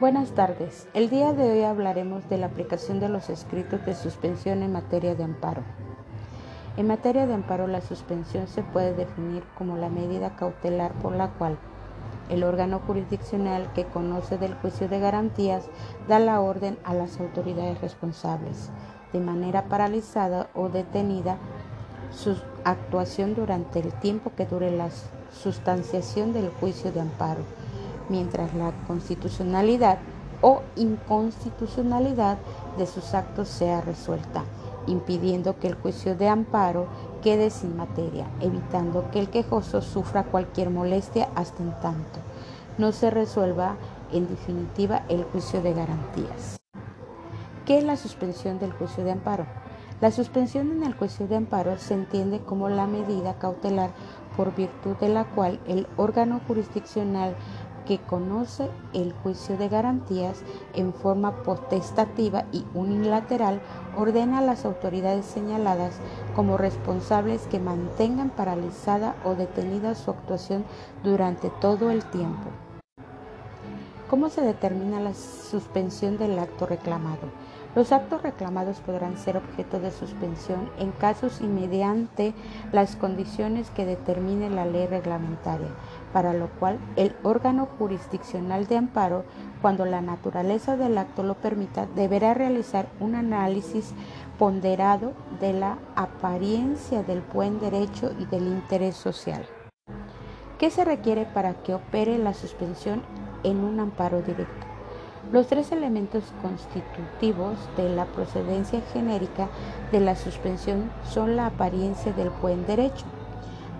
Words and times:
Buenas 0.00 0.30
tardes. 0.30 0.88
El 0.94 1.10
día 1.10 1.34
de 1.34 1.52
hoy 1.52 1.62
hablaremos 1.62 2.26
de 2.30 2.38
la 2.38 2.46
aplicación 2.46 3.00
de 3.00 3.10
los 3.10 3.28
escritos 3.28 3.84
de 3.84 3.94
suspensión 3.94 4.62
en 4.62 4.72
materia 4.72 5.14
de 5.14 5.24
amparo. 5.24 5.60
En 6.78 6.86
materia 6.86 7.26
de 7.26 7.34
amparo, 7.34 7.66
la 7.66 7.82
suspensión 7.82 8.48
se 8.48 8.62
puede 8.62 8.94
definir 8.94 9.42
como 9.58 9.76
la 9.76 9.90
medida 9.90 10.36
cautelar 10.36 10.94
por 11.02 11.14
la 11.14 11.28
cual 11.32 11.58
el 12.30 12.44
órgano 12.44 12.78
jurisdiccional 12.78 13.70
que 13.74 13.84
conoce 13.84 14.38
del 14.38 14.54
juicio 14.54 14.88
de 14.88 15.00
garantías 15.00 15.66
da 16.08 16.18
la 16.18 16.40
orden 16.40 16.78
a 16.82 16.94
las 16.94 17.20
autoridades 17.20 17.78
responsables, 17.82 18.70
de 19.12 19.20
manera 19.20 19.66
paralizada 19.66 20.48
o 20.54 20.70
detenida, 20.70 21.36
su 22.10 22.40
actuación 22.64 23.34
durante 23.34 23.80
el 23.80 23.92
tiempo 23.92 24.32
que 24.34 24.46
dure 24.46 24.70
la 24.70 24.88
sustanciación 25.30 26.32
del 26.32 26.48
juicio 26.48 26.90
de 26.90 27.02
amparo 27.02 27.44
mientras 28.08 28.54
la 28.54 28.72
constitucionalidad 28.86 29.98
o 30.40 30.62
inconstitucionalidad 30.76 32.38
de 32.78 32.86
sus 32.86 33.14
actos 33.14 33.48
sea 33.48 33.80
resuelta, 33.80 34.44
impidiendo 34.86 35.58
que 35.58 35.68
el 35.68 35.74
juicio 35.74 36.16
de 36.16 36.28
amparo 36.28 36.86
quede 37.22 37.50
sin 37.50 37.76
materia, 37.76 38.26
evitando 38.40 39.10
que 39.10 39.20
el 39.20 39.28
quejoso 39.28 39.82
sufra 39.82 40.24
cualquier 40.24 40.70
molestia 40.70 41.28
hasta 41.34 41.62
en 41.62 41.72
tanto 41.80 42.20
no 42.80 42.92
se 42.92 43.10
resuelva 43.10 43.76
en 44.10 44.26
definitiva 44.26 45.02
el 45.08 45.24
juicio 45.24 45.60
de 45.60 45.74
garantías. 45.74 46.60
¿Qué 47.66 47.78
es 47.78 47.84
la 47.84 47.96
suspensión 47.96 48.58
del 48.58 48.72
juicio 48.72 49.04
de 49.04 49.12
amparo? 49.12 49.44
La 50.00 50.10
suspensión 50.10 50.72
en 50.72 50.82
el 50.82 50.94
juicio 50.94 51.28
de 51.28 51.36
amparo 51.36 51.76
se 51.76 51.92
entiende 51.92 52.40
como 52.40 52.70
la 52.70 52.86
medida 52.86 53.38
cautelar 53.38 53.90
por 54.34 54.54
virtud 54.54 54.96
de 54.96 55.10
la 55.10 55.24
cual 55.24 55.60
el 55.68 55.86
órgano 55.98 56.40
jurisdiccional 56.48 57.36
que 57.86 57.98
conoce 57.98 58.70
el 58.92 59.12
juicio 59.12 59.56
de 59.56 59.68
garantías 59.68 60.42
en 60.74 60.92
forma 60.92 61.42
potestativa 61.42 62.44
y 62.52 62.64
unilateral 62.74 63.60
ordena 63.96 64.38
a 64.38 64.42
las 64.42 64.64
autoridades 64.64 65.26
señaladas 65.26 65.94
como 66.34 66.56
responsables 66.56 67.46
que 67.46 67.58
mantengan 67.58 68.30
paralizada 68.30 69.16
o 69.24 69.34
detenida 69.34 69.94
su 69.94 70.10
actuación 70.10 70.64
durante 71.02 71.50
todo 71.50 71.90
el 71.90 72.04
tiempo. 72.04 72.50
¿Cómo 74.08 74.28
se 74.28 74.40
determina 74.40 75.00
la 75.00 75.14
suspensión 75.14 76.18
del 76.18 76.38
acto 76.38 76.66
reclamado? 76.66 77.28
Los 77.76 77.92
actos 77.92 78.22
reclamados 78.22 78.80
podrán 78.80 79.16
ser 79.16 79.36
objeto 79.36 79.78
de 79.78 79.92
suspensión 79.92 80.68
en 80.78 80.90
casos 80.90 81.40
y 81.40 81.46
mediante 81.46 82.34
las 82.72 82.96
condiciones 82.96 83.70
que 83.70 83.86
determine 83.86 84.50
la 84.50 84.66
ley 84.66 84.88
reglamentaria, 84.88 85.68
para 86.12 86.32
lo 86.32 86.48
cual 86.58 86.80
el 86.96 87.14
órgano 87.22 87.68
jurisdiccional 87.78 88.66
de 88.66 88.76
amparo, 88.76 89.24
cuando 89.62 89.86
la 89.86 90.00
naturaleza 90.00 90.76
del 90.76 90.98
acto 90.98 91.22
lo 91.22 91.34
permita, 91.34 91.86
deberá 91.94 92.34
realizar 92.34 92.88
un 92.98 93.14
análisis 93.14 93.92
ponderado 94.36 95.12
de 95.38 95.52
la 95.52 95.78
apariencia 95.94 97.04
del 97.04 97.20
buen 97.20 97.60
derecho 97.60 98.10
y 98.18 98.24
del 98.24 98.48
interés 98.48 98.96
social. 98.96 99.46
¿Qué 100.58 100.70
se 100.70 100.84
requiere 100.84 101.24
para 101.24 101.62
que 101.62 101.74
opere 101.74 102.18
la 102.18 102.34
suspensión 102.34 103.02
en 103.44 103.62
un 103.62 103.78
amparo 103.78 104.22
directo? 104.22 104.79
Los 105.32 105.46
tres 105.46 105.70
elementos 105.70 106.24
constitutivos 106.42 107.56
de 107.76 107.88
la 107.88 108.06
procedencia 108.06 108.80
genérica 108.92 109.48
de 109.92 110.00
la 110.00 110.16
suspensión 110.16 110.90
son 111.04 111.36
la 111.36 111.46
apariencia 111.46 112.12
del 112.12 112.30
buen 112.30 112.66
derecho, 112.66 113.04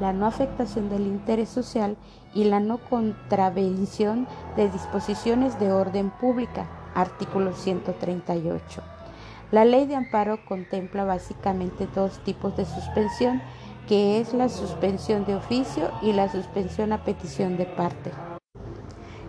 la 0.00 0.12
no 0.12 0.26
afectación 0.26 0.88
del 0.88 1.06
interés 1.08 1.48
social 1.48 1.96
y 2.34 2.44
la 2.44 2.60
no 2.60 2.78
contravención 2.78 4.28
de 4.56 4.68
disposiciones 4.70 5.58
de 5.58 5.72
orden 5.72 6.10
pública, 6.10 6.68
artículo 6.94 7.52
138. 7.52 8.82
La 9.50 9.64
ley 9.64 9.86
de 9.86 9.96
amparo 9.96 10.44
contempla 10.46 11.04
básicamente 11.04 11.88
dos 11.92 12.20
tipos 12.20 12.56
de 12.56 12.64
suspensión, 12.64 13.42
que 13.88 14.20
es 14.20 14.34
la 14.34 14.48
suspensión 14.48 15.24
de 15.24 15.34
oficio 15.34 15.90
y 16.02 16.12
la 16.12 16.30
suspensión 16.30 16.92
a 16.92 17.02
petición 17.02 17.56
de 17.56 17.66
parte. 17.66 18.12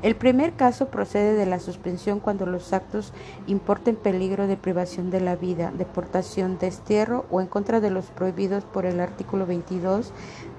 El 0.01 0.15
primer 0.15 0.53
caso 0.53 0.87
procede 0.87 1.35
de 1.35 1.45
la 1.45 1.59
suspensión 1.59 2.19
cuando 2.19 2.47
los 2.47 2.73
actos 2.73 3.13
importen 3.45 3.95
peligro 3.95 4.47
de 4.47 4.57
privación 4.57 5.11
de 5.11 5.21
la 5.21 5.35
vida, 5.35 5.71
deportación, 5.77 6.57
destierro 6.57 7.25
o 7.29 7.39
en 7.39 7.45
contra 7.45 7.79
de 7.79 7.91
los 7.91 8.05
prohibidos 8.05 8.63
por 8.63 8.87
el 8.87 8.99
artículo 8.99 9.45
22 9.45 10.11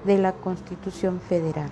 de 0.05 0.17
la 0.17 0.31
Constitución 0.31 1.19
Federal. 1.19 1.69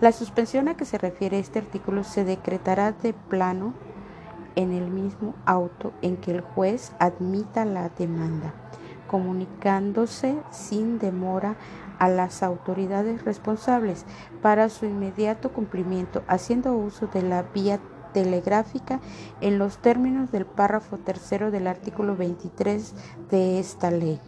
La 0.00 0.10
suspensión 0.10 0.66
a 0.66 0.76
que 0.76 0.84
se 0.84 0.98
refiere 0.98 1.38
este 1.38 1.60
artículo 1.60 2.02
se 2.02 2.24
decretará 2.24 2.90
de 2.90 3.12
plano 3.12 3.74
en 4.56 4.72
el 4.72 4.90
mismo 4.90 5.34
auto 5.46 5.92
en 6.02 6.16
que 6.16 6.32
el 6.32 6.40
juez 6.40 6.92
admita 6.98 7.64
la 7.64 7.88
demanda, 7.90 8.52
comunicándose 9.10 10.36
sin 10.52 11.00
demora 11.00 11.56
a 11.98 12.08
las 12.08 12.44
autoridades 12.44 13.24
responsables 13.24 14.06
para 14.40 14.68
su 14.68 14.86
inmediato 14.86 15.52
cumplimiento, 15.52 16.22
haciendo 16.28 16.74
uso 16.74 17.08
de 17.08 17.22
la 17.22 17.42
vía 17.42 17.80
telegráfica 18.14 19.00
en 19.40 19.58
los 19.58 19.78
términos 19.78 20.30
del 20.30 20.46
párrafo 20.46 20.96
tercero 20.98 21.50
del 21.50 21.66
artículo 21.66 22.14
23 22.14 22.94
de 23.32 23.58
esta 23.58 23.90
ley. 23.90 24.20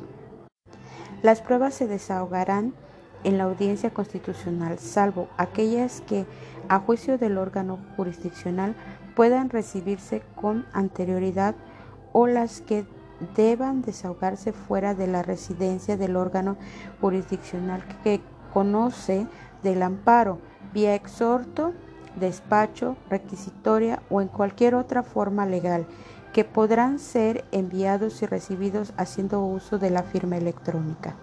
Las 1.22 1.42
pruebas 1.42 1.74
se 1.74 1.86
desahogarán 1.86 2.74
en 3.22 3.38
la 3.38 3.44
audiencia 3.44 3.90
constitucional, 3.90 4.80
salvo 4.80 5.28
aquellas 5.36 6.00
que, 6.00 6.26
a 6.68 6.80
juicio 6.80 7.18
del 7.18 7.38
órgano 7.38 7.78
jurisdiccional, 7.96 8.74
puedan 9.14 9.48
recibirse 9.48 10.22
con 10.34 10.66
anterioridad 10.72 11.54
o 12.12 12.26
las 12.26 12.60
que 12.62 12.84
deban 13.36 13.82
desahogarse 13.82 14.52
fuera 14.52 14.94
de 14.94 15.06
la 15.06 15.22
residencia 15.22 15.96
del 15.96 16.16
órgano 16.16 16.56
jurisdiccional 17.00 17.84
que 18.02 18.20
conoce 18.52 19.26
del 19.62 19.82
amparo, 19.82 20.38
vía 20.72 20.94
exhorto, 20.94 21.72
despacho, 22.16 22.96
requisitoria 23.08 24.02
o 24.10 24.20
en 24.20 24.28
cualquier 24.28 24.74
otra 24.74 25.02
forma 25.02 25.46
legal, 25.46 25.86
que 26.32 26.44
podrán 26.44 26.98
ser 26.98 27.44
enviados 27.52 28.22
y 28.22 28.26
recibidos 28.26 28.92
haciendo 28.96 29.44
uso 29.44 29.78
de 29.78 29.90
la 29.90 30.02
firma 30.02 30.36
electrónica. 30.36 31.16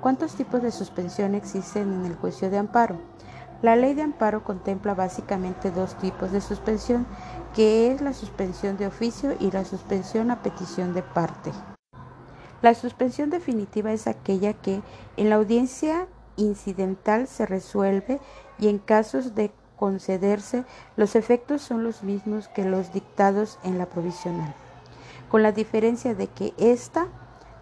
¿Cuántos 0.00 0.34
tipos 0.34 0.62
de 0.62 0.70
suspensión 0.70 1.34
existen 1.34 1.92
en 1.92 2.04
el 2.06 2.14
juicio 2.14 2.50
de 2.50 2.58
amparo? 2.58 3.00
La 3.60 3.74
ley 3.74 3.94
de 3.94 4.02
amparo 4.02 4.44
contempla 4.44 4.94
básicamente 4.94 5.72
dos 5.72 5.96
tipos 5.98 6.30
de 6.30 6.40
suspensión, 6.40 7.06
que 7.56 7.90
es 7.90 8.00
la 8.00 8.12
suspensión 8.12 8.76
de 8.76 8.86
oficio 8.86 9.34
y 9.40 9.50
la 9.50 9.64
suspensión 9.64 10.30
a 10.30 10.42
petición 10.42 10.94
de 10.94 11.02
parte. 11.02 11.50
La 12.62 12.74
suspensión 12.74 13.30
definitiva 13.30 13.92
es 13.92 14.06
aquella 14.06 14.52
que 14.52 14.80
en 15.16 15.30
la 15.30 15.36
audiencia 15.36 16.06
incidental 16.36 17.26
se 17.26 17.46
resuelve 17.46 18.20
y 18.60 18.68
en 18.68 18.78
casos 18.78 19.34
de 19.34 19.52
concederse 19.76 20.64
los 20.96 21.16
efectos 21.16 21.62
son 21.62 21.82
los 21.82 22.04
mismos 22.04 22.48
que 22.48 22.64
los 22.64 22.92
dictados 22.92 23.58
en 23.64 23.76
la 23.76 23.86
provisional, 23.86 24.54
con 25.28 25.42
la 25.42 25.50
diferencia 25.52 26.14
de 26.14 26.28
que 26.28 26.54
esta, 26.58 27.08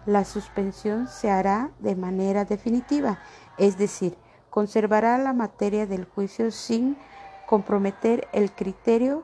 la 0.05 0.25
suspensión 0.25 1.07
se 1.07 1.29
hará 1.31 1.71
de 1.79 1.95
manera 1.95 2.45
definitiva, 2.45 3.19
es 3.57 3.77
decir, 3.77 4.15
conservará 4.57 5.19
la 5.19 5.33
materia 5.33 5.85
del 5.85 6.05
juicio 6.05 6.49
sin 6.49 6.97
comprometer 7.45 8.27
el 8.33 8.51
criterio 8.51 9.23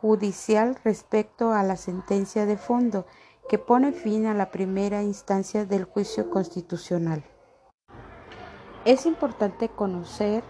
judicial 0.00 0.78
respecto 0.82 1.52
a 1.52 1.62
la 1.62 1.76
sentencia 1.76 2.46
de 2.46 2.56
fondo 2.56 3.04
que 3.50 3.58
pone 3.58 3.92
fin 3.92 4.24
a 4.24 4.32
la 4.32 4.50
primera 4.50 5.02
instancia 5.02 5.66
del 5.66 5.84
juicio 5.84 6.30
constitucional. 6.30 7.22
Es 8.86 9.04
importante 9.04 9.68
conocer 9.68 10.42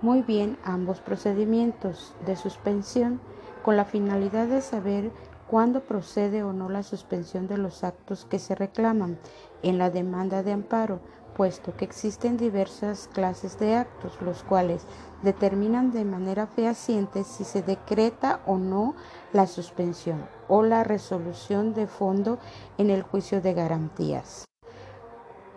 muy 0.00 0.22
bien 0.22 0.56
ambos 0.62 1.00
procedimientos 1.00 2.14
de 2.24 2.36
suspensión 2.36 3.20
con 3.64 3.76
la 3.76 3.84
finalidad 3.84 4.46
de 4.46 4.60
saber 4.60 5.10
cuándo 5.48 5.80
procede 5.80 6.44
o 6.44 6.52
no 6.52 6.68
la 6.68 6.84
suspensión 6.84 7.48
de 7.48 7.58
los 7.58 7.82
actos 7.82 8.26
que 8.26 8.38
se 8.38 8.54
reclaman 8.54 9.18
en 9.64 9.76
la 9.76 9.90
demanda 9.90 10.44
de 10.44 10.52
amparo 10.52 11.00
puesto 11.38 11.76
que 11.76 11.84
existen 11.84 12.36
diversas 12.36 13.08
clases 13.14 13.60
de 13.60 13.76
actos, 13.76 14.20
los 14.20 14.42
cuales 14.42 14.82
determinan 15.22 15.92
de 15.92 16.04
manera 16.04 16.48
fehaciente 16.48 17.22
si 17.22 17.44
se 17.44 17.62
decreta 17.62 18.40
o 18.44 18.58
no 18.58 18.96
la 19.32 19.46
suspensión 19.46 20.26
o 20.48 20.64
la 20.64 20.82
resolución 20.82 21.74
de 21.74 21.86
fondo 21.86 22.40
en 22.76 22.90
el 22.90 23.02
juicio 23.02 23.40
de 23.40 23.54
garantías. 23.54 24.46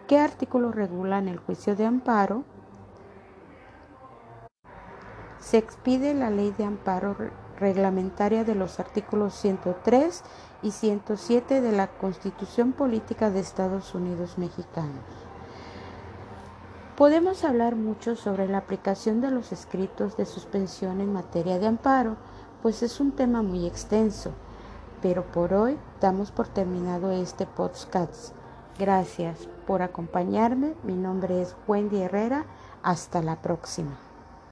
¿Qué 0.08 0.20
artículos 0.20 0.76
regulan 0.76 1.28
el 1.28 1.40
juicio 1.40 1.76
de 1.76 1.88
amparo? 1.88 2.44
Se 5.40 5.58
expide 5.58 6.14
la 6.14 6.30
ley 6.30 6.54
de 6.56 6.66
amparo 6.66 7.16
reglamentaria 7.58 8.44
de 8.44 8.54
los 8.54 8.80
artículos 8.80 9.34
103 9.34 10.24
y 10.62 10.70
107 10.70 11.60
de 11.60 11.72
la 11.72 11.88
Constitución 11.88 12.72
Política 12.72 13.32
de 13.32 13.40
Estados 13.40 13.96
Unidos 13.96 14.38
Mexicanos. 14.38 15.31
Podemos 17.02 17.44
hablar 17.44 17.76
mucho 17.76 18.16
sobre 18.16 18.48
la 18.48 18.60
aplicación 18.60 19.22
de 19.22 19.32
los 19.32 19.52
escritos 19.52 20.18
de 20.18 20.28
suspensión 20.28 21.02
en 21.02 21.12
materia 21.12 21.58
de 21.58 21.66
amparo, 21.66 22.16
pues 22.62 22.84
es 22.84 23.00
un 23.00 23.14
tema 23.14 23.42
muy 23.42 23.66
extenso, 23.66 24.34
pero 25.02 25.26
por 25.32 25.52
hoy 25.56 25.80
damos 26.00 26.30
por 26.30 26.48
terminado 26.48 27.10
este 27.10 27.48
podcast. 27.48 28.36
Gracias 28.78 29.50
por 29.66 29.82
acompañarme. 29.82 30.76
Mi 30.84 30.94
nombre 30.94 31.42
es 31.42 31.56
Wendy 31.68 32.02
Herrera. 32.02 32.46
Hasta 32.84 33.24
la 33.24 33.42
próxima. 33.42 34.11